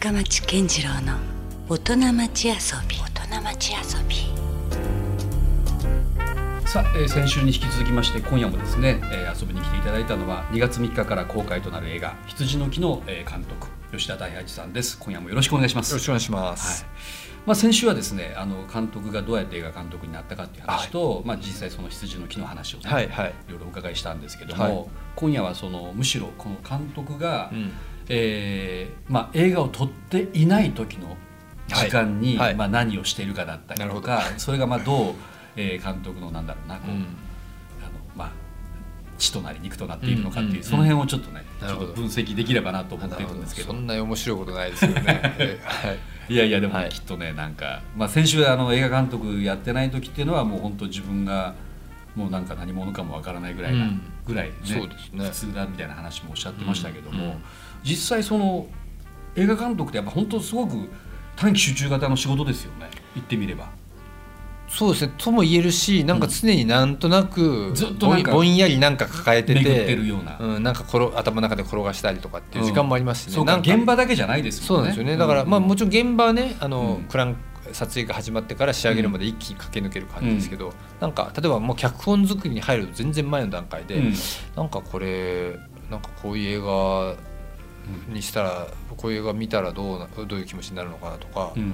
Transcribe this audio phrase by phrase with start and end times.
[0.00, 1.18] 深町健次郎の
[1.68, 2.54] 大人町遊
[2.88, 2.96] び。
[2.96, 4.16] 大人町遊び。
[6.66, 14.96] さあ、えー先週に引き続きまして今夜もですね、えー遊びに来ていただいたのは2月3日から公開となる映画「羊の木」の、えー監督吉田大八さんです。
[14.98, 15.90] 今夜もよろしくお願いします。
[15.90, 16.84] よろしくお願いします。
[16.84, 16.92] はい。
[17.44, 23.34] まあ、先週はですねあの監督がどうやって映画監督になったかっていう話と、まあ、実際その羊の木の話をね、はいはい。
[23.48, 24.86] いろいろお伺いしたんですけども、はい。
[25.16, 27.72] 今夜はそのむしろこの監督が、うん
[28.12, 31.16] えーまあ、映画を撮っていない時の
[31.68, 32.46] 時間に、はい。
[32.48, 35.14] はいまあ、何をしているかだったりとかそれがまあどう、
[35.56, 36.96] えー監督のなんだろうなこう、うん。
[36.98, 37.06] あの
[38.16, 38.32] まあ、
[39.16, 40.64] 血となり肉となっているのかっていう、うんうんうん。
[40.64, 43.68] その辺をちょっとねちょっと分析できればなと思ってなるんですけど。
[43.68, 45.20] そんなに面白いことないですよね。
[45.38, 45.92] え は
[46.28, 46.34] い。
[46.34, 46.88] いやいやでもはい。
[46.88, 51.54] きっとねなんか、まあ、先週あの映画監督やってない時っていうのはもう本当自分が
[52.16, 54.02] もうなんか何者かもわからないぐらいな、うん。
[54.26, 55.24] ぐらいねそうですね。
[55.26, 57.42] 普通だみたいな話もおっしゃってましたけども、うんうん
[57.82, 58.66] 実際その
[59.36, 60.88] 映画監督ってやっぱ本当すごく
[61.36, 63.68] 短期集中型の仕事ですよね言ってみれば。
[64.70, 65.12] そうですね。
[65.18, 73.32] とも言えるし、なんか常になんとなく、ずっとぼんやりなんか抱えてて、てるようなうん、なんか転頭の中で転がしたりとかっていう時間もありますしね。
[73.34, 75.16] そうかなんか現場だけじゃないですもねそうんなんですよね。
[75.16, 77.36] だから、まあもちろん現場はね、あの、うんクラン
[77.72, 84.14] 撮影が始まってから仕上げるまで一気に駆け抜ける感じですけど、なんか例えばもう脚本作りに入ると全然前の段階で、うん
[84.56, 85.58] なんかこれ
[85.90, 87.16] なんかこういう映画
[88.08, 91.72] にしたらこういう映画見たらどうなどういう気持ちになるのかなとか、うん。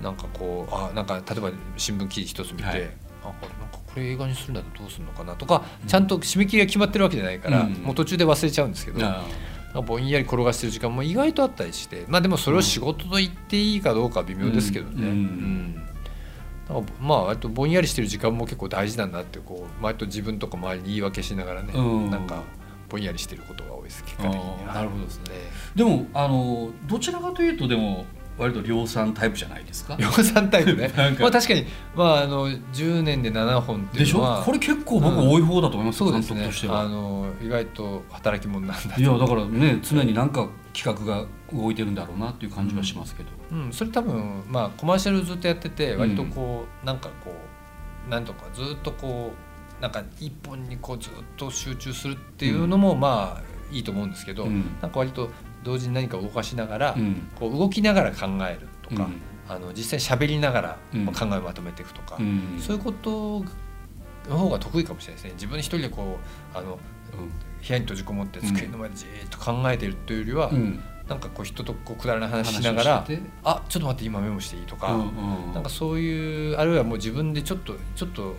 [0.00, 2.90] なんかこうあなんか例えば新聞記事一つ見て、はい。
[3.22, 7.72] あこれなんかこれ映画にするんだとどうするのかなとか、ちゃんと締め切りが決まってるわけじゃないから、うん。
[7.74, 9.00] もう途中で忘れちゃうんですけど、
[9.82, 14.94] ぼんやり転がしてる時間も意外とあったりしてまあでもそれを仕事と言っていいかどうかは微妙ですけどね。
[14.94, 15.02] うん。
[15.02, 15.08] うん。
[15.08, 15.86] うん
[16.68, 22.10] なんかまあ割とぼんやりしてる時間も結構大事なんだってこう割と自分とか周りに言い訳しながらね、うん。
[22.10, 22.44] なんか
[22.90, 25.34] ぼんやりしてることが多いです結果的になるほどですね。
[25.34, 25.40] ね
[25.74, 28.04] でもあのどちらかというとでも
[28.36, 29.96] 割と量産タイプじゃないですか？
[29.96, 30.90] 量産タイプね。
[31.20, 35.28] まあ確かにまああの10年で7本ってでしょいうのはこれ結構僕うん。
[35.30, 36.40] 多い方だと思います、監そうですね。
[36.40, 36.80] 督としては。
[36.80, 39.00] あの意外と働き者なんだと。
[39.00, 43.28] いやだからね常になんか企画が動いてるんだろうなっていう感じはしますけど。
[43.52, 47.34] うん、それ多分まあコマーシャルずっとやってて割とこう、なんかこ
[48.06, 49.49] うなんとかずっとこう
[49.80, 54.76] なんか一本にこうずっと集中するっていうのもまあいいと思うんですけど、うん。
[54.82, 55.30] なんか割と
[55.62, 57.28] 同時に何か動かしながら、うん。
[57.38, 59.20] こう動きながら考えるとか、うん。
[59.48, 62.58] あの実際喋りながら考えをまとめていくとか、うん。
[62.60, 63.44] そういうこと
[64.28, 65.32] の方が得意かもしれないですね。
[65.34, 66.18] 自分一人でこ
[66.54, 66.78] うあの
[67.66, 70.82] 部屋に閉じこもって机の前でじーっと考えてるというよりは、うん。
[71.08, 73.06] なんかこう人とこうくだらない話しながら
[73.42, 75.00] あちょっと待って今メモしていいとか、うん
[75.46, 75.52] うん。
[75.54, 78.36] なんかそういうあるいはもう自分でちょっとちょっと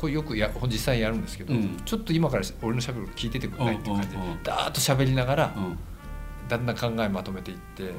[0.00, 1.76] これよくや実際やるんですけど、うん。
[1.84, 5.78] ちょっと今から俺のしゃべる聞いててくれないっていう感じで、ダーッと喋りながら、うん。
[6.48, 7.92] だんだん考えまとめていって、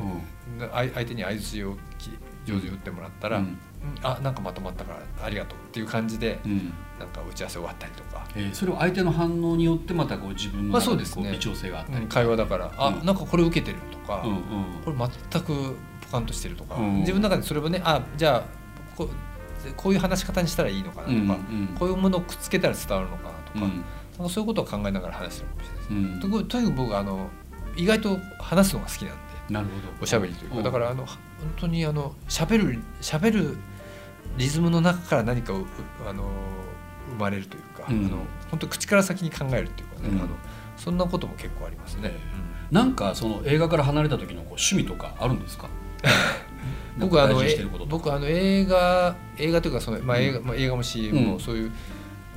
[0.71, 2.09] 相相手に相づちをき
[2.45, 3.43] 上手に打ってもらったら、うん。
[3.45, 3.57] うん
[4.03, 6.73] あなんかまとまったからありがとうっていう感じで、うん。
[6.99, 11.23] なんか打ち合わせ終わったりとか、えーそれを相手の反応によってまたこう自分のまあ中でそうですね。
[11.23, 12.05] こう微調整があったり。
[12.07, 13.05] 会話だから、あうん。
[13.05, 14.41] なんかこれ受けてるとか、うんうん。
[14.83, 18.43] これ全くポカンとしてるとか、うん自分の中でそれをねあじゃあ
[18.95, 19.09] こ
[19.77, 21.67] こういう話し方にしたらいいのかなとか、うんうん。
[21.77, 23.65] こういうものをくっつけたら伝わるのかなとか,、
[24.23, 24.29] うん。
[24.29, 25.97] そういうことを考えながら話してるかもしれないですね。
[25.97, 27.29] うんとにかく僕あの
[27.75, 30.03] 意外と話すのが好きなんでなるほど。
[30.03, 30.63] おしゃべりというか、ん。
[30.63, 31.17] だからあの本
[31.57, 33.57] 当にあの喋る喋る
[34.37, 35.53] リズムの中から何か
[36.07, 36.25] あの
[37.11, 38.05] 生まれるというか、うん。
[38.05, 38.17] あの
[38.49, 40.19] 本当口から先に考えるっていうかね、うん。
[40.19, 40.29] あの
[40.77, 42.13] そんなことも結構ありますね。
[42.71, 45.67] なんかその映画から離れた時のこう趣味とかあるんですか？
[46.97, 47.41] 僕あの
[47.87, 51.71] 僕あの映画映画というかその、まあ映画まあ、映画も CM も、うんそういう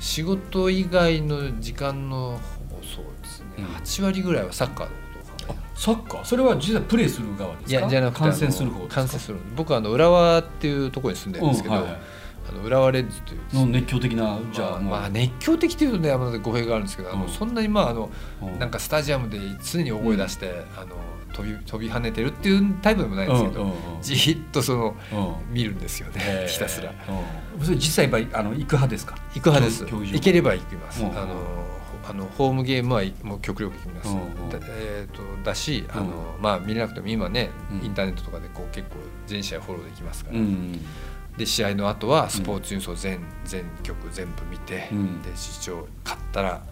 [0.01, 2.39] 仕事以外の時間の
[2.69, 3.65] ほぼそうですね、うん。
[3.67, 4.97] 8割ぐらいはサッカーのこ
[5.39, 6.25] とを考えあサッカー？
[6.25, 7.81] それは実はプレーする側ですか？
[7.81, 12.01] いやじゃなくて観戦する方観戦する僕はあの浦和っていうところに住んでるんですけど、うんはいはい。
[12.47, 17.31] あの浦和レッズというの熱狂的なじゃあ、まあ、熱狂的というとね山田語弊があるんですけど、あのうん。
[17.31, 18.11] そんなにまああの
[18.43, 18.59] うん。
[18.59, 20.97] なんかスタジアムで常に大声出して、あの
[21.35, 24.03] 飛び飛び跳ねてるっていうタイプでもないんですけど、うんうんうん。
[24.03, 25.55] じーっとそのうん。
[25.55, 26.49] 見るんですよね、えー。
[26.49, 26.93] ひたすら。
[27.59, 27.65] うん。
[27.65, 29.17] それ実際やっぱりあの行く派ですか？
[29.35, 29.85] 行く派です。
[29.85, 31.11] 行ければ行きます、うん。
[31.11, 31.35] あの
[32.09, 34.49] あのホームゲームはもう極力行きます、うんうん。
[34.51, 36.07] だえー、とだしあの、う
[36.39, 37.85] んまあ、見れなくても今ね、うん。
[37.85, 40.79] インターネットとかでこう結構全試合フォローできますから、うん。
[41.37, 45.23] で試合の後はスポーツニュースを全,、全曲全部見て、うん。
[45.23, 46.63] で視聴勝ったら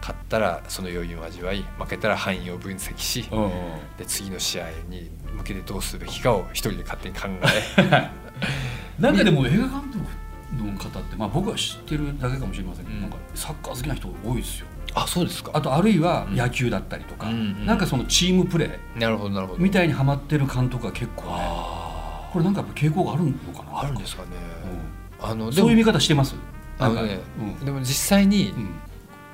[0.00, 3.50] 勝ったらその余韻を味わい負けたら範囲を分析し、うんうん。
[3.98, 7.28] で次の試合に向けてどうすべきかを一人で勝手に考
[7.82, 8.10] え。
[9.00, 9.98] なんかでも映画監督
[10.64, 13.02] の方って、まあ、僕は知ってるだけかもしれませんけど、うん。
[13.02, 14.66] なんかサッカー好きな人多いですよ。
[14.94, 15.50] あそうですか。
[15.54, 17.66] あとあるいは野球だったりとか、うんうん。
[17.66, 19.58] なんかそのチームプレーなるほどなるほど。
[19.58, 23.80] みたいにハマってる監督が結構ねあこれなんかやっぱ傾向があるのかな。
[23.80, 24.28] あるんですかね、
[25.20, 26.34] あのうん、でもそういう見方してます？
[26.78, 27.64] あのね、うん。
[27.64, 28.70] でも実際に、うん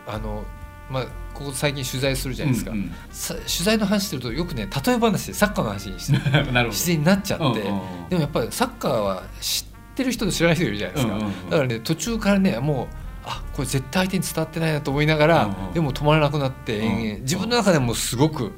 [0.07, 0.45] あの
[0.91, 6.19] まあここ最近取材するじゃないですか、うんさ取材の話してるとよくね例え話でサッカーの話にして
[6.69, 7.61] 自然になっちゃって、うんうんう
[8.07, 8.09] ん。
[8.09, 11.51] でもやっぱりサッカーは知ってる人と知らない人いるじゃないですか、うんうんうん。
[11.51, 12.87] だからね途中からねもう
[13.27, 15.73] あこれ絶対相手に伝わってないなと思いながら、うんうん。
[15.73, 18.53] でも止まらなくなって、うん延々自分の中でもすごく、うん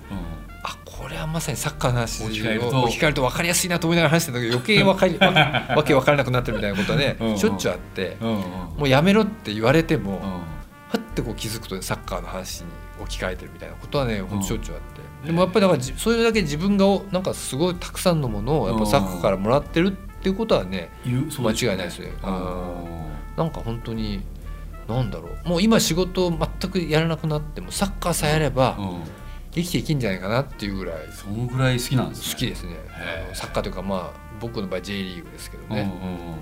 [0.68, 3.22] あこれはまさにサッカーの話を置き換えると。
[3.22, 7.38] 分かりやすいなと思いながら話してたんだけど余計分かり わわけ分からなくなってるみたいなことはねうんうん。
[7.38, 8.40] しょっちゅうあってうんうん。
[8.40, 10.20] もうやめろって言われても、
[10.96, 12.66] うんはってこう気づくとサッカーの話に
[13.00, 15.26] 置き換えてるみたいなことはねほんとしょっちゅうあって、うん。
[15.26, 19.90] でもやっぱりだからじそれだけ自分がおなんかすごいたくさんのものをやっぱサッカーからもらってるっ
[20.22, 22.12] ていうことはね言うそうでしょう間違いないですね。
[22.22, 23.06] うん。
[23.36, 24.22] なんか本当に
[24.88, 25.48] なんだろう。
[25.48, 29.02] もう今仕事を全くやらなくなってもサッカーさえやればうん。
[29.52, 30.96] 生きていけんじゃないかなっていうぐらい。
[31.12, 32.32] そのぐらい好きなんですね。
[32.34, 32.76] 好きですね。
[33.32, 36.36] サッカーというかまあ僕の場合 J リーグですけどね、うんうんうん。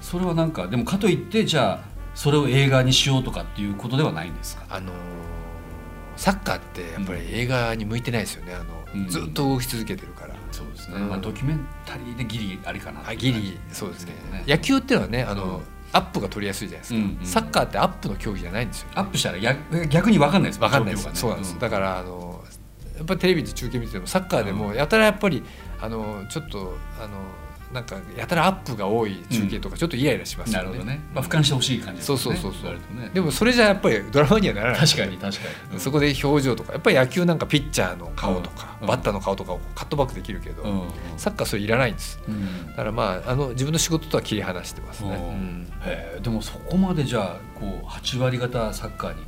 [0.00, 4.64] それはなんかでもかといってじゃあそれを映画にしようとかっていうことではないんですか？
[4.70, 4.94] あのー
[6.16, 8.52] サッカーってやっぱり映画に向いてないですよね。
[8.52, 9.08] あの、うん。
[9.08, 10.34] ずっと動き続けてるから。
[10.50, 11.08] そうですね、うん。
[11.10, 13.56] まあ、ドキュメンタリーでギリありかなあギリ。
[13.70, 14.14] そうですね。
[14.32, 15.62] ね野球っていうのはねあの、うん。
[15.92, 20.58] アップが取りやすいじゃないですか、うんうんサッカーってアップの競技じゃないんですよアップしたら逆逆に分かんないです。
[20.58, 21.12] 分かんないです、ね。
[21.14, 21.58] そうなんです、ん。
[21.60, 22.42] だからあの
[22.96, 25.44] やっぱりテレビで中継見ててもサッカーでもやたらやっぱり
[25.80, 27.10] あのちょっとあの
[27.72, 32.72] なんかやたらアップが多い中継とかちょっとイライラしますよね、なるほどね、まあ、俯瞰してほしい感じですそねうそうそうそう。
[32.72, 33.10] ね。
[33.12, 34.80] でもそれじゃやっぱりドラマにはならない。
[34.80, 35.42] 確かに確か
[35.72, 38.86] に、そこで表情とかやっぱり野球なんかピッチャーの顔とか、うん。
[38.86, 40.82] バッターの顔とかをカットバックできるけど、うん。
[41.18, 42.18] サッカーそれいらないんです。
[42.26, 42.66] うん。
[42.68, 45.16] だからまああの自分の仕事とは切り離してますね、うん。
[45.16, 45.72] うん。
[45.84, 49.22] へえでもそこまでじゃあこう8割方サッカーに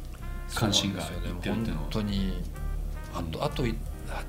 [0.55, 1.79] 関心がいってるっていうのは。
[1.83, 2.43] 本当に。
[3.13, 3.65] あとあと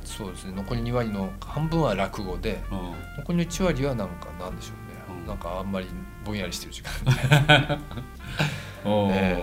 [0.03, 0.53] そうですね。
[0.55, 2.93] 残り2割の半分は落語でうん。
[3.17, 5.27] 残りの1割はなんかなんでしょうね、うん。
[5.27, 5.87] なんかあんまり
[6.25, 6.91] ぼんやりしてる時間。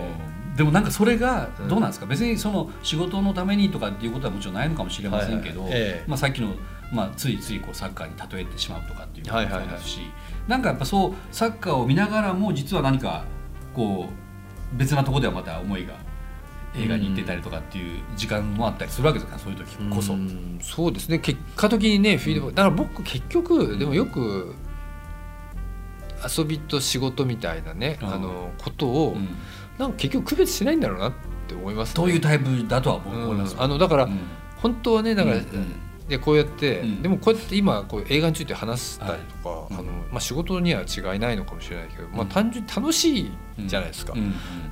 [0.55, 1.67] でもなんかそれがうん。
[1.67, 6.05] どうなんですか、別にその仕事のためにとかっていうことはもちろんないのかもしれませんけど、はいはいええ。
[6.07, 6.53] まあ、さっきの、
[6.91, 9.43] まあ、ついついこうサッカーに例えてしまうとかっていうこともは。
[9.43, 9.69] いはいはい。
[9.69, 10.01] そうですし、
[10.47, 13.23] なんかやっぱそうサッカーを見ながらも実は何か
[13.73, 14.09] こ
[14.73, 15.93] う別なところではまた思いが
[16.75, 20.13] 映画に行ってたりとかっていう時間もあったりするわけですからそういう時こそ。
[20.13, 21.19] うんそうですね。
[21.19, 24.53] 結果的にねフィードバックだから僕結局でもよく
[26.37, 28.13] 遊びと仕事みたいなね、うん。
[28.13, 29.29] あのことを、うん。
[29.77, 31.13] なんか結局区別しないんだろうなっ
[31.47, 33.55] て思います、ね、そういうタイプだとは思います。
[33.55, 34.19] よあのだから、うん。
[34.57, 37.01] 本当はねだから、うんうんでこうやって、うん。
[37.03, 39.73] でもこうやって今こう映画について話したりとか、はい。
[39.73, 43.31] あのまあ、仕事には違いないのかもしれないけど、まあ、うん単純に楽しい
[43.67, 44.13] じゃないですか、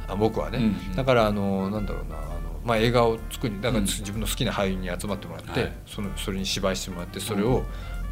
[0.07, 0.95] あ僕はね、うん。
[0.95, 2.27] だからあのなんだろうなあの、
[2.65, 3.85] まあ、映画を作りだからうん。
[3.85, 5.73] 自分の好きな俳優に集まってもらって、はい。
[5.85, 7.63] そのそれに芝居してもらってそれを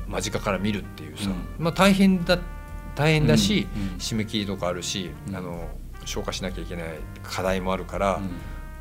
[0.07, 2.37] 間近から見るっていうさ、うまあ、大変だ
[2.93, 3.67] 大変だし、
[3.97, 5.35] 締め切りとかあるし、うん。
[5.35, 5.67] あの
[6.05, 6.85] 消化しなきゃいけない
[7.23, 8.29] 課題もあるから、うん。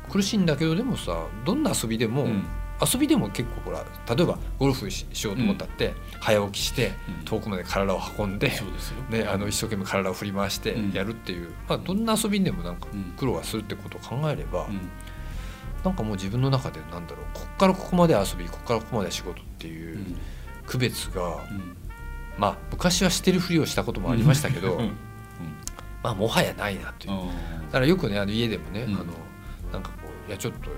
[0.09, 2.43] 苦しいんだけどでもさどんな遊びでも、うん
[2.81, 3.85] 遊びでも結構ほら
[4.15, 7.25] 例えばゴルフししようと思ったって、早起きしてうん。
[7.25, 8.51] 遠くまで体を運んで、
[9.09, 10.91] ね、あの一生懸命体を振り回してうん。
[10.91, 13.13] やるっていう、まあ、どんな遊びにでもなんかうん。
[13.17, 14.89] 苦労はするってことを考えれば、うん。
[15.83, 20.17] なんかもう自分の中でなんだろうこっからここまで遊びこっからここまで仕事っていううん。
[20.65, 21.77] 区別が、うん。
[22.37, 24.91] まあ昔はしてるふりをしたこともありましたけど、うん。
[26.03, 27.13] まあもはやないなという。
[27.13, 27.27] うん。
[27.67, 28.95] だからよくねあの家でもね、うん。
[28.95, 29.05] あの
[29.71, 30.69] なんかこういやちょっと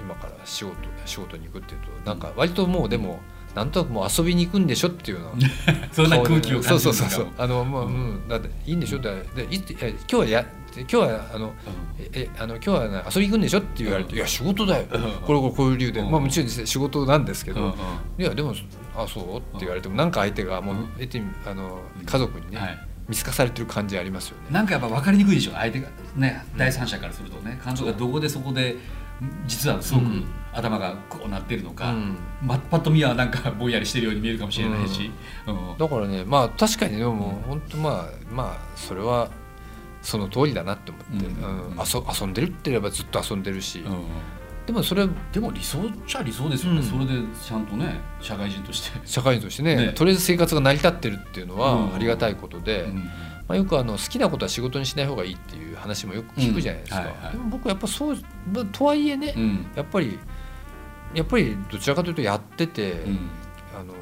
[0.00, 3.20] 今から仕事仕事に行くっていうとなんか割ともうでも
[3.54, 5.34] なんとなくもう遊びに行くんでしょっていうのは
[5.92, 7.26] そんな空気を感じるそうそうそうそう。
[7.36, 8.14] あのもう、ううん。
[8.24, 8.98] ん、だっていいんでしょ？
[8.98, 9.66] だでい今
[10.06, 11.52] 日はや今日はあの
[11.98, 14.16] ええあの今日は、ね、遊び行くんでしょって言われて、うん。
[14.16, 15.00] いや仕事だよ、うん。
[15.02, 16.10] これこれこういう理由で、うん。
[16.10, 17.74] まあもちろん仕事なんですけど、うんうん。
[18.18, 18.54] いやでも
[18.96, 19.36] あそう？
[19.36, 20.88] って言われてもなんか相手がもう、うん。
[20.98, 24.46] えてあの家族にね、はい見透かされてる感じありますよね。
[24.50, 25.52] なんかやっぱ分かりにくいでしょ？
[25.52, 28.76] 相手がね第三者からするとね監督がどこでそこで
[29.46, 30.24] 実はすごくうん。
[30.54, 32.16] 頭がこうなってるのか、うん。
[32.42, 35.10] まパッと見はなんかぼんやりしてるように見えるかもしれないし、
[35.46, 35.78] うん。
[35.78, 39.30] だからねまあ確かにでも本当まあまあそれは
[40.02, 41.76] その通りだなって思って、うん。
[42.20, 44.04] 遊んでるって言えばずっと遊んでるし、うん
[44.66, 46.84] でもそれはでも理想っちゃ理想ですよね、うん。
[46.84, 49.92] それでちゃんとね社会人として、社会人としてねね。
[49.92, 51.60] とりあえず生活が成り立ってるっていうのうん。
[51.60, 52.94] はありがたいことで、うん。
[52.96, 53.10] ま
[53.48, 57.06] あ、よくあの好きなことは仕事にしない方がいいっていう話もよく聞くじゃないですか、うん。
[57.06, 58.16] はいはいでも僕はやっぱそう、
[58.52, 59.66] まあ、とはいえね、うん。
[59.74, 60.18] やっぱり
[61.14, 63.30] やっぱりどちらかというとやってて、うん。
[63.78, 63.94] あの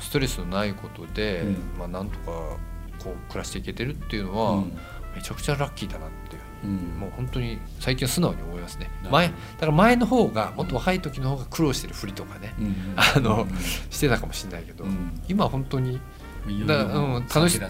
[0.00, 1.78] ストレスのないことで、うん。
[1.78, 2.58] まあ、なんとかこ
[3.06, 4.78] う暮らしていけてるっていうのは、うん。
[5.14, 6.98] めちゃくちゃラッキーだなっていううん。
[6.98, 8.90] もう本当に最近は素直に思いますね。
[9.10, 15.20] 前だから前の方がもっと若い時の方が苦労してるふりとかね、うんあのうんしてたかもしれないけど、うん。
[15.28, 16.00] 今は本当に
[16.46, 17.60] うん、楽し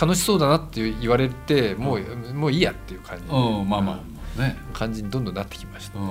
[0.00, 3.68] 楽しそうだなって言われてもう,、もういいやっていう感じ,、うん。
[3.68, 4.02] まあま
[4.36, 4.56] あね。
[4.72, 6.08] 感じにどんどんなってきました、うん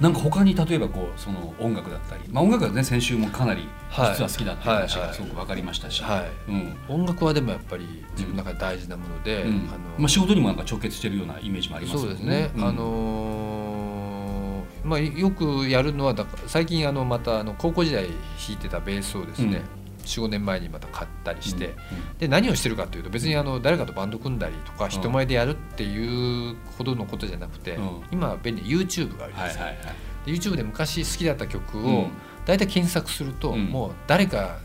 [0.00, 4.12] なんか他に例えばこうその音楽だったり、まあ、音楽はね先週もかなりはい。
[4.12, 6.50] 実は好きだっていう話がすごく分かりましたし、はい。
[6.50, 6.76] うん。
[6.88, 9.48] 音楽はでもやっぱり自分の中で大事なもので、うん。
[9.48, 12.64] あのまあ、仕事にもなんか直結してるようなイメージもありますよそうですね、うん。
[12.64, 14.40] あのー
[14.84, 18.14] まあ、よくやるのはだから最近あのまたあの高校時代弾
[18.52, 19.62] いてたベースをですね、
[20.04, 21.74] 45年前にまた買ったりして、
[22.18, 28.02] で何をしてるかというと別にあの誰かとバンド組んだりとか人前でやるっていうほどのことじゃなくて、うん。
[28.10, 29.86] 今は便利 YouTube があります、はいはいはい。
[30.26, 32.10] で YouTube で昔好きだった曲をうん。
[32.46, 33.66] 大体検索すると、うん。
[33.66, 34.58] もう誰か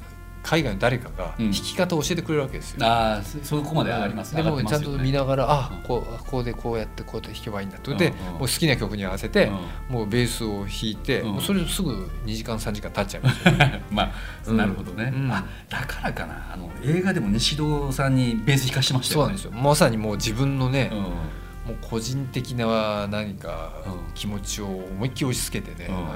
[0.46, 1.52] 海外の誰かがうん。
[1.52, 2.86] 弾き方を教えてくれるわけですよ。
[2.86, 4.36] ああそそこまであります。
[4.36, 5.88] でもちゃんと見なながらあうん。
[5.88, 7.96] こうここでこうやってこうやって弾けばいいんだと。
[7.96, 8.14] で、うん。
[8.14, 8.24] うん。
[8.26, 9.52] もう好きな曲に合わせて、
[9.90, 11.32] もうベースを弾いて、うん。
[11.34, 11.92] もうそれすぐ
[12.26, 13.54] 2時間3時間経っちゃいますよ
[13.90, 14.12] まあ、
[14.46, 14.58] うん。
[14.58, 15.32] なるほどね、うん。
[15.32, 16.52] あだからかな。
[16.54, 19.52] あの映画でも西戸さんにベース弾かしてましたそうなんですよ。
[19.52, 21.00] まさにもう自分のね、うん。
[21.00, 21.10] も
[21.72, 24.14] う個人的な何かうん。
[24.14, 25.96] 気持ちを思いっきり押し付けてね、うん。
[25.96, 26.08] あの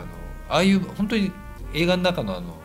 [0.50, 1.31] ああいう本当に
[1.74, 2.55] 映画の中のあの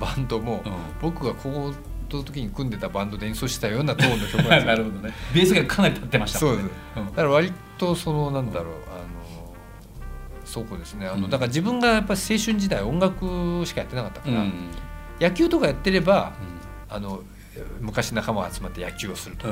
[0.00, 0.72] バンドも、うん。
[1.00, 1.74] 僕が高校
[2.18, 5.14] の時に組んでたバンドで演奏したようなトーンの曲なんですよなるほどね。
[5.34, 7.06] ベースがかなり立ってましたそうです、うん。
[7.06, 9.54] だから割とそのなんだろうあの
[10.44, 11.06] そうこうですね。
[11.06, 11.30] あの、うん。
[11.30, 14.52] だから自分がやっぱり青春時代音楽しかやってなかったから、うん
[15.20, 16.32] 野球とかやってれば
[16.88, 17.22] あの
[17.80, 19.46] 昔仲間が集まって野球をすると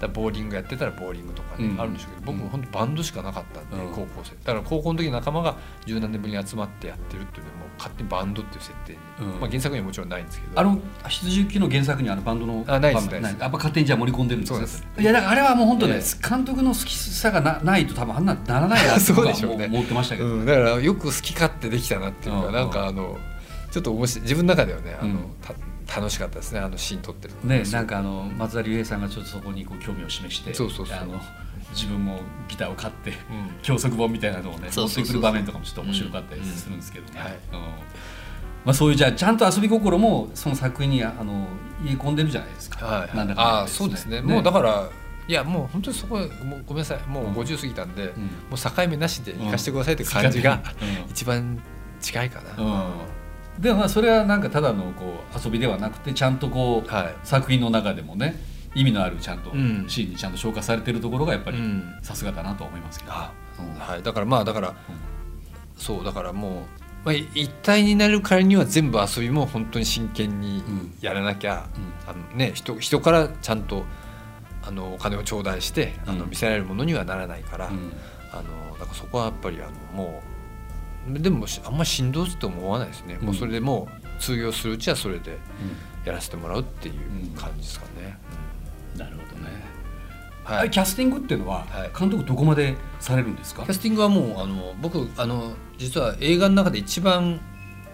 [0.00, 1.80] か,、ボーリングやってたらボーリングとかね、うん。
[1.80, 2.44] あるんでしょうけど僕うん。
[2.44, 3.92] も本当バンドしかなかったんで、うん。
[3.92, 4.30] 高校生。
[4.44, 5.56] だから高校の時の仲間が
[5.86, 9.40] 十何年ぶりに集まってやってるっていうのも勝手にバンドっていう設定に、うん。
[9.40, 10.60] まあ、原作にはもちろんないんですけど。
[10.60, 10.78] あの
[11.08, 13.20] 羊行きの原作にあのバンドのあないですバンド。
[13.22, 13.42] ないです。
[13.42, 19.68] やっぱ勝手にじゃあ盛り込んでるんですいやだからあれはもう本当ね、え監督の好きさがなないと多分あんなならないなって そう僕はでしょうね。
[19.68, 22.54] も思ってましたけど、うん、だからよく好き勝手できたなっていうか、うん。
[22.54, 23.18] なんかあの
[23.70, 25.20] ちょっと面白い自分の中ではねあの、
[25.94, 27.40] 楽しかったですねあのシーン撮ってるの。
[27.42, 30.98] ね、なんかあの松田龍平さんがちょっとそこにこう興味を示してそうそうそう。
[30.98, 31.20] あの
[31.72, 33.16] 自分もギターを買ってうん。
[33.62, 37.20] 教則本みたいなのをね持ってくる場面とかもちょっと面白かったりするんですけどね、
[38.64, 41.46] まあ、そういうじゃあちゃんと遊び心もその作品にあの
[41.82, 43.16] 入れ込んでるじゃないですか、はい。
[43.16, 44.20] なんだかんだあそうですね。
[44.20, 44.88] もうだから
[45.28, 47.08] いやもう本当にそこはもうごめんなさい。
[47.08, 47.32] もううん。
[47.34, 48.22] 50過ぎたんで、うん。
[48.22, 50.62] もう境目なしで行かせてくださいって感じが
[51.06, 51.10] うん。
[51.10, 51.60] 一番
[52.00, 53.19] 近いかな、うん
[53.58, 57.14] でもまあそれはなんかただのこう遊びではなくてちゃんとこう、はい。
[57.24, 58.36] 作品の中でもね
[58.74, 59.84] 意味のあるちゃんとうん。
[59.88, 61.98] シーンにちゃんと消化されてるところがやっぱりうん。
[62.02, 63.78] さすがだなとは思いますけど、あうん。
[63.78, 64.74] はい、だからまあだから
[65.76, 70.94] そうだからもう、まあ、い一体になるからには全部遊びも本当に真剣にうん。
[71.00, 72.10] やらなきゃ、うん。
[72.10, 73.84] あのね、人人からちゃんと
[74.62, 76.30] あのお金を頂戴してあのうん。
[76.30, 77.92] 見せられるものにはならないから、うん。
[78.32, 80.39] あのだからそこはやっぱりあのもう
[81.08, 83.26] でもしあんまりしんどいと思わないですね、うん。
[83.26, 83.88] もうそれでも
[84.18, 85.38] う通用するうちはそれで
[86.04, 88.18] やらせてもらうっていううん感じですかね。
[88.96, 89.50] なるほどね、
[90.44, 91.90] うんはいキャスティングっていうのははい。
[91.96, 97.40] 監督どこまでされるんですか、キャスティングはもうあの僕あの実は映画の中で一番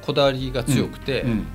[0.00, 1.46] こだわりが強くて、うん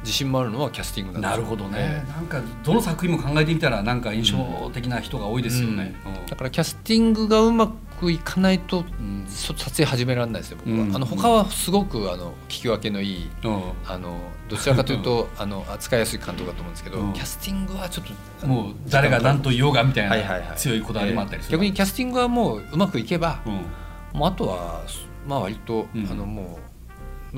[0.00, 5.94] 自信もあるのはキャスティングなんですよなるほどね、なんかどの作品も考えてみたらなんか印象的な人が多いですよね、
[6.28, 9.26] だからキャスティングがうまくいかないとうん。
[9.28, 10.96] そ撮影始められないですよ僕は、うん。
[10.96, 13.62] あの他はすごくあの聞き分けのいいうん。
[13.86, 14.16] あの
[14.48, 17.12] どちらかというとあの扱いやすい監督だと思うんですけど、うん。
[17.12, 18.06] キャスティングはちょっ
[18.40, 24.18] ともう誰が何と言おうがみたいない強いこだわりもあったりする、逆にキャスティングはもううまくいけば、うん。
[24.18, 24.82] もうあとは
[25.26, 26.08] まあ割と、うん。
[26.10, 26.67] あのもう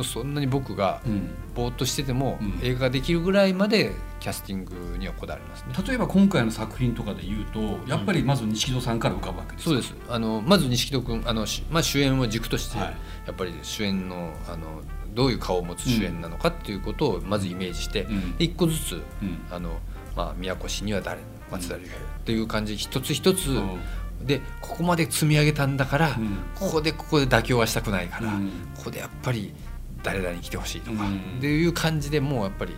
[0.04, 1.30] そんなに僕がうん。
[1.54, 2.58] ぼーっとしてても、うん。
[2.62, 5.74] 映画ができるぐらいまでキャスティングにはこだわりますね。
[5.86, 9.94] 例えば今回の作品とかで言うとやっぱりまず錦戸さんから浮かぶわけですそうです。
[10.08, 12.88] あのまず錦戸君あの、しまあ、主演を軸として、はい。
[13.26, 14.82] やっぱり主演のあの
[15.14, 18.36] どういう顔を持つ主演なのかっていうことをまずイメージして、うん。
[18.36, 19.38] で一個ずつうん。
[19.50, 19.80] あの、
[20.16, 21.20] まあ、宮古市には誰
[21.50, 23.80] 松田龍平っていう感じ一つ一つ、うん。
[24.24, 26.38] でここまで積み上げたんだから、うん。
[26.54, 28.50] ここでここで妥協はしたくないから、うん。
[28.76, 29.52] ここでやっぱり
[30.02, 31.16] 誰々に来てほしいとか、うん。
[31.38, 32.74] っていう感じでもうやっぱり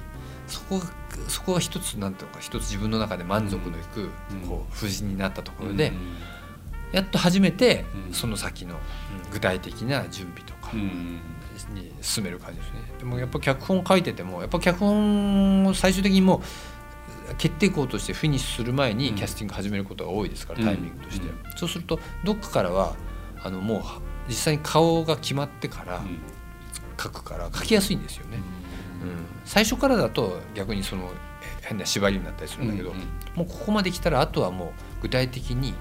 [0.47, 0.87] そこが
[1.29, 4.49] そこが一つなんていうのか一つ自分の中で満足のいく、うん。
[4.49, 5.97] こう布陣になったところで、うん
[6.93, 8.13] やっと初めてうん。
[8.13, 8.77] その先の
[9.33, 11.21] 具体的な準備とかうん
[11.75, 12.81] に進める感じですね。
[12.99, 16.43] でもやっぱ脚本書いててもやっぱ脚本を最終的にも
[17.31, 19.15] う決定校としてフィニッシュする前にうん。
[19.15, 20.67] キャスティング始めることが多いですから、うん。
[20.67, 21.35] タイミングとして、うん。
[21.57, 22.95] そうするとどっかからは
[23.43, 23.83] あのもう
[24.29, 26.19] 実際に顔が決まってからうん
[27.01, 28.39] 書くから書きやすいんですよね。
[29.03, 29.25] うん。
[29.45, 31.11] 最初からだと逆にその
[31.63, 33.03] 変な縛りになったりするんだけど、うんうん
[33.35, 34.69] もうここまで来たらあとはもう
[35.01, 35.73] 具体的に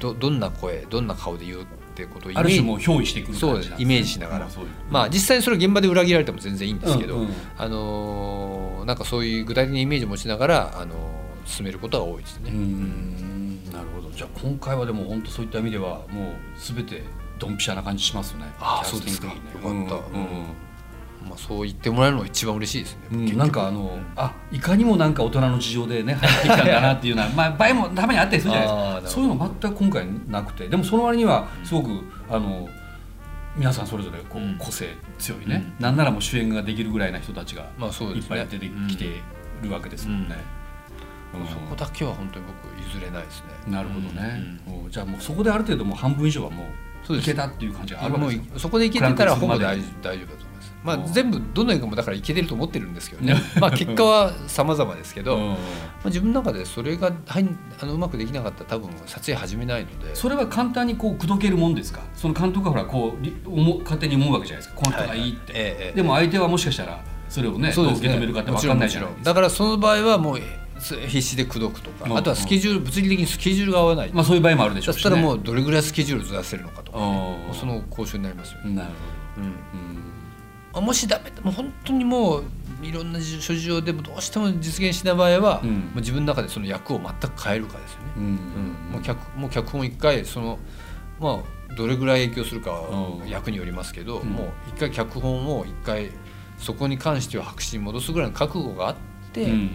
[0.00, 4.48] どどんな声どんな顔で言うってことをイメある種もージう憑依してくるそうイメージしながら。
[4.90, 7.34] まあ実際にそれ現場で裏切られても全然いいんですけど、うんうん。
[7.58, 10.96] あのーなんかそういう具体的なイメージを持ちながら、あのー
[11.44, 12.50] 進めることが多いですね。
[12.50, 13.64] うん。
[13.72, 14.10] なるほど。
[14.10, 17.02] じゃあ今回はでも本当そういった意味ではもう全て
[17.38, 18.44] ドンピシャな感じしますね。
[18.58, 19.26] ああそうですか。
[19.28, 19.64] よかった。
[19.64, 19.82] うん。
[21.28, 23.32] まあ、そう言ってもらえるのが一番嬉しいですね。
[23.32, 29.20] なんかあのあいかにもなんか大人の事情でね入ってきたんだなっていうようなまあ場合もたまにあったりするじゃないですか。
[29.20, 30.68] そういうの全く今回なくて。
[30.68, 31.88] でもその割にはすごく
[32.30, 32.68] あの
[33.56, 34.52] 皆さんそれぞれこうん。
[34.52, 38.36] う個性強いね、なんならもう主演ができるぐらいな人たちがまあそうですね。
[38.36, 39.20] いっぱい出てきて
[39.62, 40.36] るわけですもんね。
[41.34, 41.46] うん。
[41.48, 43.72] そこだけは本当に僕譲れないですね。
[43.72, 44.42] なるほどね、
[44.90, 46.72] じゃあもうそこである程度もう半分以上はもそう
[47.14, 47.30] です。
[47.30, 48.58] ういけたっていう感じがあるわけですよ。
[48.58, 50.72] そこでいけてたらほぼ大丈夫だと思います。
[50.84, 51.12] まあうん。
[51.12, 53.34] 全部どの映画もだからいけてると思ってるんですけどね。
[53.60, 55.52] まあ結果は様々ですけど、まうん。
[55.52, 55.56] あ
[56.06, 57.48] 自分の中でそれがはい
[57.80, 60.14] あのうまくできなかったら多分撮影始めないので。
[60.14, 62.02] それは簡単にこう口説けるもんですか？
[62.14, 64.82] その監督がほらこう勝手に思うわけじゃないですか。
[64.82, 69.24] この人がいいって、でも相手はもしかしたらそれをねどう受け止めるかって分かんないじゃないですか。
[69.24, 70.42] だからその場合はもうす
[70.80, 72.18] 必死で口説くとか、うん。
[72.18, 78.74] あとはスケジュール物理的にスケジュールが合わない、まあそういう場合もあるでしょそうしし、ね、たらもうどれぐらいスケジュールずらせるのかとか、ね、その交渉になりますよね。
[78.74, 78.88] なる
[79.38, 79.44] うん。
[80.72, 82.44] ほど、あもしダメだもう本当にもう
[82.82, 85.70] いろんな諸事情でもどうしても実現しない場合は、うん。
[85.70, 88.06] もう自分の中でその役を全く変えるかですよね。
[88.16, 88.22] うん。
[88.24, 88.30] うん。
[88.30, 90.58] うんもう脚もう脚本一回その
[91.20, 93.28] まあどれぐらい影響するかはうん。
[93.28, 94.28] 役によりますけど、うん。
[94.28, 96.10] もう一回脚本を一回
[96.58, 98.96] そこに関しては白紙に戻すぐらいの覚悟があっ
[99.32, 99.70] て、うん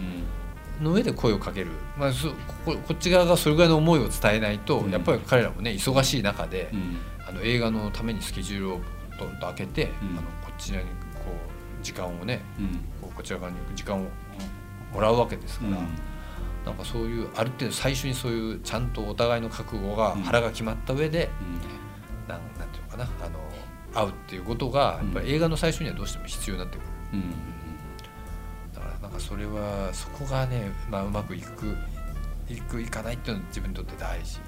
[0.82, 2.34] の上で声をかける、まあ、そこ
[2.66, 4.90] ここっち側がそれぐらいの思いを伝えないと、うん。
[4.90, 6.98] やっぱり彼らもね忙しい中で、うん。
[7.26, 8.80] あの映画のためにスケジュールを
[9.18, 10.18] どんと開けて、うん。
[10.18, 10.90] あのこちらにこ
[11.80, 12.68] う時間をねうん。
[13.00, 14.06] こうこちら側に時間を
[14.92, 15.88] もらうわけですから、うん。
[16.64, 20.22] なんかそういうある程度最初にそういうちゃんとお互いの覚悟がうん。
[20.22, 21.30] 腹が決まった上で、
[22.28, 23.38] なんなんていうのかなあの
[23.94, 26.86] 会うっていうことがやっぱり映画の最初にはどうしても必要になってくる。
[27.14, 27.20] うん。
[27.20, 27.26] だ
[29.12, 31.76] かそれはそこがね、まあ、うまくいく
[32.48, 34.40] いくいかないっていうのは自分にとって大事。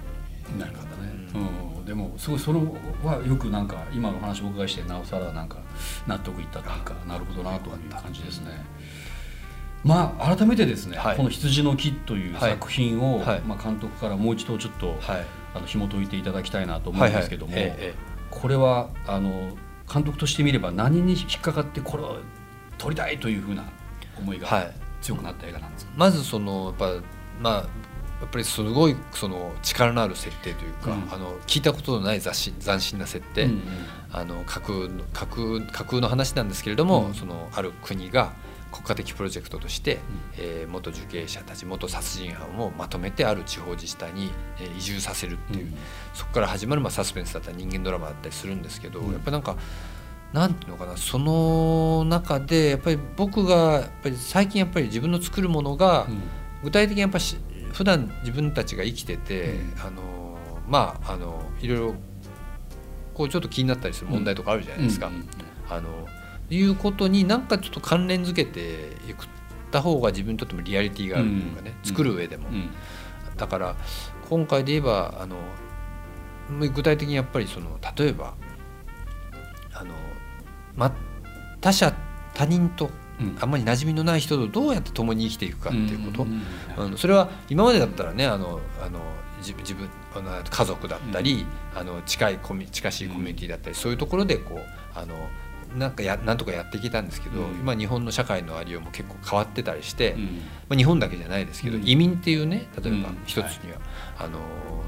[0.58, 2.58] なるほどね、うん、でもすごいそれ
[3.02, 5.56] はよくなんか今の話をお伺いしてなおさらなんか
[6.06, 8.50] 納得いったというかなるほどなという感じですね。
[9.84, 11.16] まあ改めてですね、はい。
[11.16, 12.50] この「羊の木」というはい。
[12.52, 13.40] 作品を、はい。
[13.40, 15.24] まあ、監督からもう一度ちょっと、はい。
[15.54, 17.62] あの紐解いていただきたいなと思うんですけども、はい。
[17.62, 17.72] はい。
[17.78, 19.56] ええこれはあの
[19.92, 22.18] 監督としてみれば何に引っかかってこれを
[22.78, 23.64] 撮りたいというふうな
[24.18, 24.72] 思いがはい。
[25.00, 27.06] 強くなった映画なんですか、まずそのやっぱ
[27.40, 27.54] まあ
[28.20, 31.12] やっぱりすごいその力のある設定というか、うん。
[31.12, 33.60] あの聞いたことのない斬新斬新な設定、うんうん。
[34.12, 37.14] あの架空の架空架空の話なんですけれども、うん。
[37.14, 38.32] そのある国が
[38.72, 39.98] 国家的プロジェクトとして、
[40.38, 45.74] えー元受刑者たち元殺人犯をまとめてある地方自治体に、えー移住させるっていう、うん。
[46.14, 49.12] そこから始まるまあサスペンスだったり人間ドラマだったりするんですけど、うん。
[49.12, 49.56] やっぱなんか
[50.34, 56.22] なんていうのかなその中でやっぱり僕がやっぱり最近やっぱり自分の作るものが、うん。
[56.64, 57.36] 具体的にやっぱし
[57.72, 59.80] 普段自分たちが生きてて、うん。
[59.80, 60.02] あの
[60.68, 61.94] まああのいろいろ
[63.14, 65.08] こうちょっと気になったりする問題とかあるじゃないですか。
[65.70, 65.88] あの
[66.50, 69.28] いうことになんかちょっと関連づけていくっ
[69.70, 72.70] た方が自分にとってもリアリティがあるというかね、うん作る上でも、うん。
[73.36, 73.76] だから
[74.28, 75.36] 今回で言えばあの
[76.70, 78.34] 具体的にやっぱりその例えば
[79.74, 79.92] あの、
[80.76, 80.92] ま、
[81.60, 81.94] 他者
[82.34, 83.36] 他人とうん。
[83.40, 89.00] あんまり馴染みのない人とどうやって共に生きていくかっていうこと、んんそれは今までだったらねあのあの
[89.38, 94.58] 自自分あの家族だったり、あの近いコミ近しいコミュニティだったり、そういうところでこう
[94.98, 95.14] あの
[95.74, 97.60] なんかやなんとかやってきたんですけど、うん。
[97.60, 100.22] 今日本の社会のありようも結構変わってたりして、うん。
[100.68, 101.88] まあ、日本だけじゃないですけど、うん。
[101.88, 103.18] 移民っていうね例えばうん。
[103.26, 103.78] 一つには、
[104.18, 104.38] あの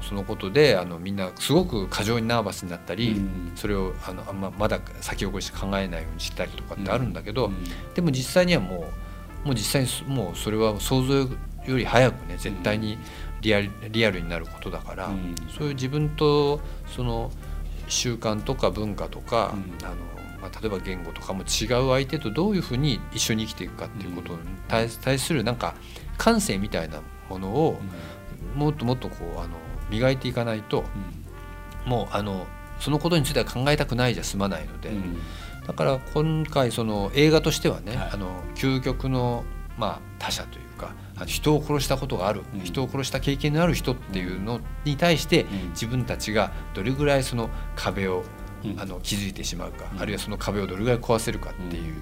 [0.01, 3.51] そのことであのみんなすごく過剰にナーバスになったり、うん。
[3.55, 7.63] それをあのあんままだ先送りして考えないようにしたりとかってあるんだけど、うん。
[7.93, 8.85] でも実際にはも
[9.43, 11.29] うもう実際にそもうそれは想像よ
[11.65, 12.97] り早くね絶対に
[13.41, 15.35] リアルリアルになることだから、うん。
[15.57, 17.31] そういう自分とその
[17.87, 19.85] 習慣とか文化とか、うん。
[19.85, 19.95] あの
[20.41, 25.75] まあ、例えば言語とかも違う相手とどういうふうに一緒に生きていくかっていうことに対対するなんか
[26.17, 27.79] 感性みたいなものを
[28.55, 29.49] もっともっとこうあの
[29.89, 30.83] 磨いていかないと
[31.85, 32.45] もうあの
[32.79, 34.89] そのことについては考えたくないじゃ済まないので。
[34.89, 35.17] うん。
[35.65, 38.09] だから今回その映画としてはね、はい。
[38.13, 39.43] あの究極の
[39.77, 40.93] まあ他者というか
[41.25, 42.59] 人を殺したことがある、うん。
[42.61, 45.69] 人を殺した経験のある人っていうのに対してうん。
[45.69, 48.23] 自分たちがどれぐらいその壁をうん
[48.77, 50.01] あの築いてしまうか、うん。
[50.01, 51.95] あるいはその壁をどれぐらい壊せるかっていう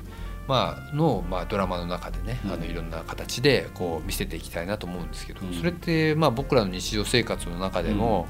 [0.47, 2.51] まあのまあドラマの中でね、うん。
[2.51, 5.53] あのいろんな形でこう見せていきたいなと思うんですけど、うん。
[5.53, 8.27] それってまあ僕らの日常生活の中でも、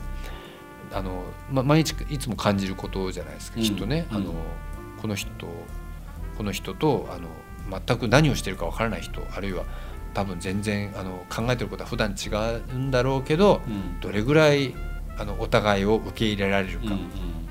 [0.93, 3.65] あのま毎日いつも感じることじゃないですか、うん。
[3.65, 4.17] きっとね、うん。
[4.17, 4.33] あの
[5.01, 5.29] この人
[6.37, 9.63] この人とあの全く何をしてるかわからない人あるいは
[10.13, 12.29] 多分全然あの考えてることは普段違
[12.73, 13.99] うんだろうけどうん。
[13.99, 14.73] どれぐらい
[15.17, 16.99] あのお互いを受け入れられるか、うん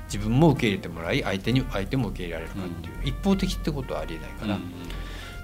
[0.05, 4.59] 自分も受け入れてもらい相手に相手も受け入れられるかっていう、一方的ってことはありえないから、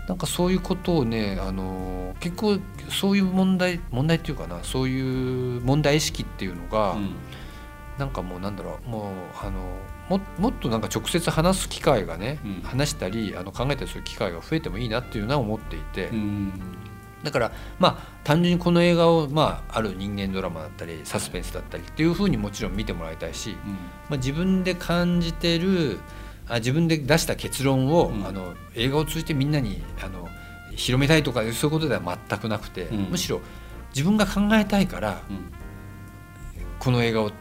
[0.08, 7.16] なんかそういうことをねあの結構そういう問題問題っていうかなそういう問題意識っていうのが、うん。
[8.00, 9.14] なんかもうなんだろうもう
[9.46, 9.62] あの
[10.10, 12.62] ももっとなんか直接話す機会がね、うん。
[12.64, 16.54] 話したりあの考えたりする機会が増えてもいいなっていうのは思っていて、うん
[17.24, 23.56] だからまあ単純にこの映画を、まあ、ある人間ドラマだったりサスペンスだったりっていうふうにもちろん見てもらいたいし、
[24.10, 26.00] まあ、自分で感じてる
[26.52, 28.28] あ自分で出した結論を、うん。
[28.28, 30.28] あの映画を通じてみんなにあの
[30.76, 32.98] 広めたいとかそういうことでは全くなくて、うん。
[33.12, 33.40] むしろ
[33.96, 35.52] 自分が考えたいからうん。
[36.80, 37.32] この映画を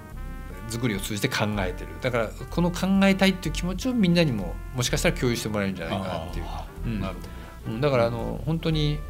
[0.69, 1.89] 作りを通じて考えてる。
[2.01, 6.47] だからこの考えたいっていう気持ちをみんなにももしかしたら共有してもらえるんじゃないかなっていう。
[7.67, 7.81] うん。
[7.81, 9.01] だからあの本当に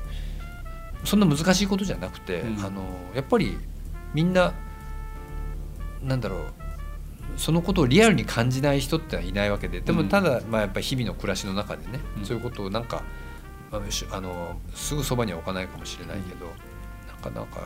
[1.04, 2.64] そんな難しいことじゃなくて、うん。
[2.64, 2.82] あの
[3.14, 3.58] やっぱり
[4.14, 4.52] みんな
[6.02, 6.42] なんだろう
[7.36, 10.08] そのことをリアルに感じない人ってのはいないわけででもうん。
[10.08, 12.24] ただ、まあ、やっぱり日々の暮らしの中でね、うん。
[12.24, 13.02] そういうことをなんか、
[13.70, 16.46] まあのすぐそばには置かないかもしれないけど、
[17.06, 17.60] なかなか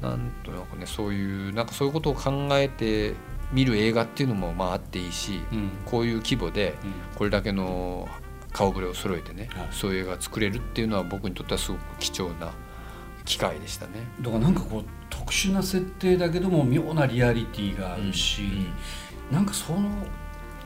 [0.00, 3.14] なんとなくねそういうなんかそういうことを考えて
[3.52, 5.70] 見る映画っていうのもまああっていいし、どうん。
[5.84, 6.92] こういう規模でうん。
[7.16, 8.08] これだけの
[8.58, 9.68] 顔ぶれを揃えてね、はい。
[9.70, 12.50] そういう映画が作れるっていうのは僕にとってはすごく貴重な
[13.24, 13.92] 機会でしたね。
[14.20, 18.42] だからなんかこう特殊な設定だけども妙なリアリティがあるし、
[19.30, 19.88] なんかその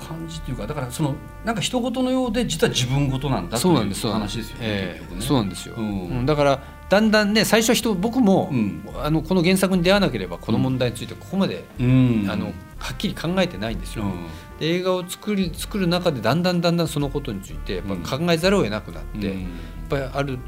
[0.00, 6.08] 感じっていうかだからそのなんか人事のようで実は自分事なんだというそうなんですそうなん話ですよね、えそうなんですよ、うん。
[6.08, 8.86] うんだからだんだんね最初は人僕も、うん。
[9.02, 12.26] あのこの原作に出会わなければこの問題についてここまで、うん。
[12.30, 14.04] あのはっきり考えてないんですよ。
[14.04, 14.26] うん。
[14.58, 19.42] で映画を作り作る中でだんだんだんだんそのことについてやっぱ考えざるを得なくなって、うん。
[19.42, 19.48] やっ
[19.88, 20.38] ぱりある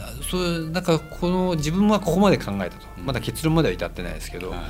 [0.00, 3.06] あそういうなんかこの自分はここまで考えたと、うん。
[3.06, 4.60] まだ結論までは至ってないですけど、はい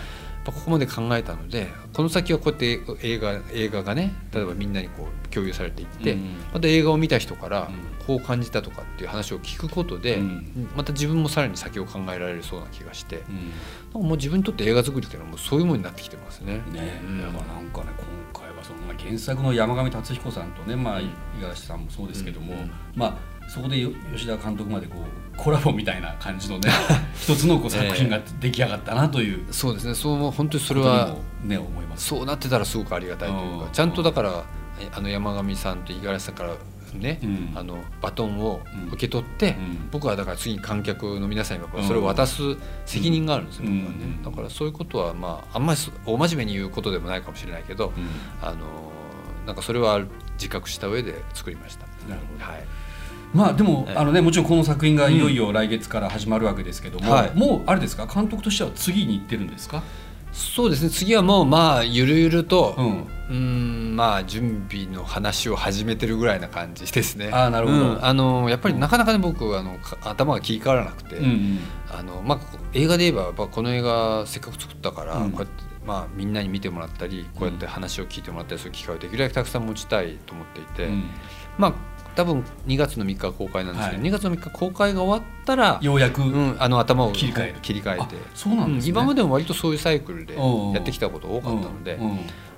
[0.52, 6.36] ここまで考えたのでこの先はこうやって映画映画がね例えばみんなにこう共有されていって、うん。
[6.52, 7.98] また映画を見た人からうん。
[8.08, 10.70] こう感じたとかっていう話を聞くことで、うん。
[10.74, 13.22] また自分もさらに先を考えられるそうな気がして、
[13.94, 14.02] うん。
[14.02, 16.62] もう自分にとって映画作りっていうのはもうそういうものになってきてますね。
[16.72, 17.02] ね。
[17.04, 17.20] うん。
[17.20, 17.86] だからなんかね
[18.32, 21.06] 今回はその、まあ、原作の山上達彦さんとね、まあ、うん。
[21.06, 26.70] 五十嵐さんもそうですけども、うんまあそこでよ吉田監督までこうコラボみたいな感じのね
[27.18, 29.46] 一つのこう作品が出来上がったなという。
[29.50, 29.94] そうですね。
[29.94, 32.08] そう本当にそそれはね思います。
[32.08, 33.72] そうなってたらすごくありがたいというかうん。
[33.72, 34.44] ちゃんとだから
[34.80, 36.50] えあの山上さんと五十嵐さんから
[36.94, 37.52] ね、うん。
[37.54, 39.88] あのバトンをうん受け取って、うん。
[39.90, 42.42] 僕はだから次に観客の皆さんにそれを渡す
[42.86, 43.80] 責任があるんですよ、うん。
[43.80, 44.04] 僕はね。
[44.04, 44.22] うん。
[44.22, 48.08] だからそういうことはまああんまりそ大真面目に言うことでもないかもしれないけど、うん
[48.40, 48.92] あの
[49.46, 50.02] なんかそれは
[50.34, 51.86] 自覚した上で作りました。
[52.06, 52.44] なるほど。
[52.44, 52.64] はい。
[53.32, 53.96] まあでも、ええ。
[53.96, 57.32] あのねもちろんこの作品がいよいよ来月から始まるわけですけども、はい。
[57.34, 58.06] もうあれですか？
[58.06, 59.82] 監督としては次に行ってるんですか？
[60.38, 60.90] そうですね。
[60.90, 63.02] 次はもうまあゆるゆると、うん。
[63.28, 67.30] うーんまあ準備の話を始めてるぐらいな感じですね。
[67.32, 67.78] あーなるほど。
[67.78, 68.04] うん。
[68.04, 71.58] あのやっぱりなかなかね僕あのか頭が切り替わらなくて、うん。
[71.90, 75.32] あのまあこ映画で言えばやっぱこの映画せっかく作ったから、うん。
[75.32, 81.10] こうやってまあみんなに見てもらったりこうやって話を聞いてもらったりする機会をできるだけたくさん持ちたいと思っていて、うん。
[81.58, 81.74] まあ
[82.18, 84.10] 多分2月の3日公開なんですけど、はい。
[84.10, 87.60] 2月の3日公開が終わったら、ようやく、うん、あの頭を切り替える。
[87.62, 88.02] 切り替えて。
[88.02, 88.90] あそうなんですね。
[88.90, 91.96] 今までも割とそういうサイクルでうんやってきたこと多かったので、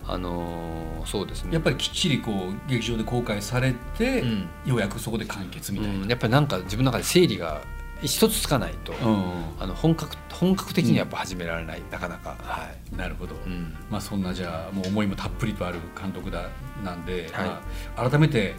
[0.07, 1.53] あのーそうですね。
[1.53, 4.49] やっぱりきっちりこう劇場で公開されて、うん。
[4.65, 5.95] ようやくそこで完結みたいな。
[6.05, 6.09] うん。
[6.09, 7.61] やっぱりなんか自分の中で整理が
[8.03, 9.25] 一つつかないと、うん
[9.59, 12.35] あの本格本格的にはやっぱ始められない、なかなか。
[12.39, 13.77] はい、なるほど、うん。
[13.91, 16.49] まあそんなじゃあもう思いもたっぷりとある監督だ
[16.83, 17.47] なんで、はい。
[17.47, 17.63] ま
[17.97, 18.55] あ、改めて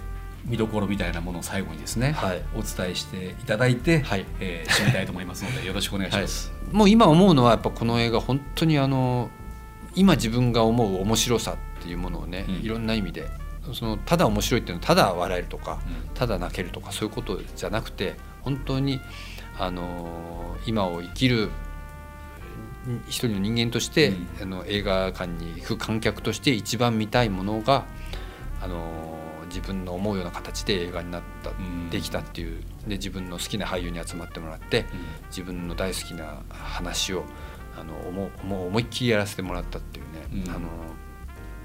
[0.45, 2.41] 見どころみたいなものを最後にですね、はい。
[2.55, 4.25] お伝えしていただいて、はい。
[4.39, 6.51] えー締めたいと思いますのでよろしくお願いします。
[6.71, 9.29] もう今思うのはやっぱこの映画本当にあの
[9.95, 12.55] 今自分が思う面白さっていうものをね、うん。
[12.55, 13.29] いろんな意味で
[13.73, 16.13] そのただ面白いっていうのはただ笑えるとか、うん。
[16.15, 18.99] ただ泣けるとかそういうことじゃなくて本当に
[19.59, 21.49] あの今を生きる
[22.87, 24.27] ん一人の人間として、うん。
[24.41, 27.85] あの映画館に行く観客として一番見たいものが
[28.61, 29.19] あの
[29.53, 34.85] 自分の思うような形で映画になった、んできたっていうで自分の好きな俳優に集まってもらって
[35.29, 37.25] 自分の大好きな話を
[37.79, 40.51] あの思思思いっきりやらせてもらったっていうね、うん。
[40.51, 40.67] あの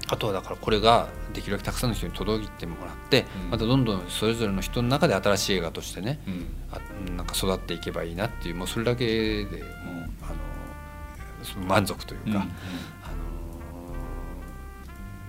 [0.09, 3.49] あとはだからこれができるだけたくさんの人に届いてもらって、うん。
[3.51, 6.45] またどんどんそれぞれの人の中で新しい映画としてね、うん。
[6.71, 6.79] あ
[7.11, 12.35] なんか育っていけばいいなっていうもうそれだけでもう、あの満足というか、うん。
[12.35, 12.47] あの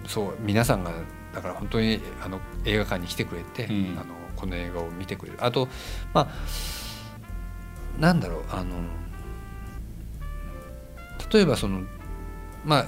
[0.07, 0.93] そう皆さんが
[1.35, 3.99] だから本当にあの映画館に来てくれて、うん。
[3.99, 5.39] あのこの映画を見てくれる。
[5.41, 5.69] あと
[6.15, 6.29] まあ
[8.01, 8.77] なんだろうあの
[11.33, 11.83] 例えばその
[12.65, 12.87] まあ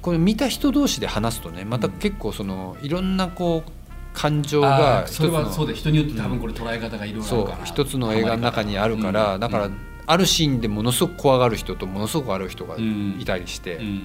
[0.00, 3.70] これ見た人同士で話すとねまた結構そのいろんなこう
[4.14, 7.64] 感情あがーそれはそうで人によって多分これ捉え方がいろいろあるから。
[7.64, 9.40] 一つの映画の中にあるから、うん。
[9.40, 9.78] だから、うん。
[10.06, 13.18] あるシーンでものすごく怖がる人とものすごく悪い人がうん。
[13.20, 14.02] いたりして、うん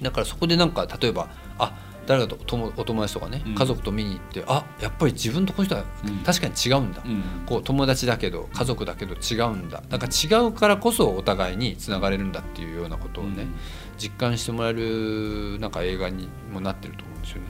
[0.00, 1.72] だからそこでなんか例えばあ
[2.08, 3.54] 誰かと友お友達とかね、うん。
[3.54, 6.16] 家族と見に行ってあやっぱり自分とこの人はうん。
[6.24, 7.22] 確かに違うんだ、うん。
[7.44, 9.82] こう友達だけど家族だけど違うんだ。
[9.86, 13.54] だから違うからこそお互いにつながれるんだっていうようなことをね、うん。
[13.98, 17.48] 実感してもらえるなんか映画にもなってると思うんですよね。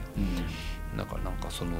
[0.91, 0.97] うん。
[0.97, 1.71] だからなんかその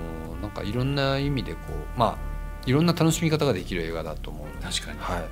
[0.41, 2.38] なんかいろんな意味でこうまあ
[2.69, 4.99] いろんな楽しみ方ができる映画だと思う確かに。
[4.99, 5.23] はい。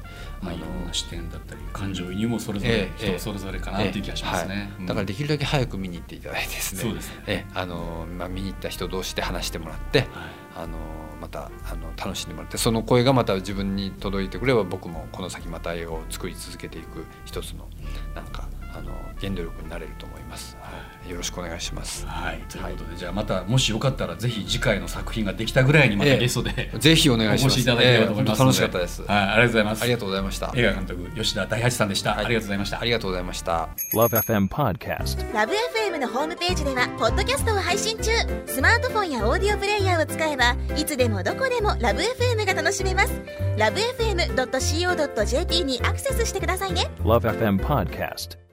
[0.41, 4.88] まあ、いろんな視点だったり感情移入もそれぞれええ人それぞれかなっていう気がしますね、はい。
[4.88, 6.82] だからできるだけ早く見に行っていただいてですね。
[6.82, 7.23] そうですね。
[7.28, 7.52] ええ。
[7.54, 10.10] あのまあ、見に行った人同士で話してもらってはい。
[10.58, 10.78] あの
[11.21, 17.67] またあの楽しんでもらってその声がまた自分に届いてくれば僕もこの先また映画を作り続けていく一つの
[18.15, 18.47] なんか
[18.78, 20.70] あの原動力になれると思います、は
[21.08, 22.06] い、よろしくお願いします。
[22.06, 27.54] はい、ということで、じゃあまたもしよかったらぜひ次回の作品ができたぐらいにまたええゲストで、ぜひお願いします。
[27.54, 28.36] お越しいただければと思いますええ。
[28.36, 29.82] 本当楽しかったです、はい、ありがとうございます。
[29.82, 30.54] ありがとうございました。
[30.56, 32.26] 映画監督吉田大八さんでした、はい。
[32.26, 32.80] ありがとうございました。
[32.80, 33.70] ありがとうございました。
[33.94, 35.34] Love FM Podcast.
[35.34, 38.12] ラブ f m のホームページではポッドキャストを配信中。
[38.46, 43.22] スマートフォンやオーディオプレイヤーを使えばいつでもどこでもラブ f m が楽しめます。
[43.58, 46.92] ラブ FM.co.jp にアクセスしてくださいね。
[47.04, 48.47] Love FM Podcast.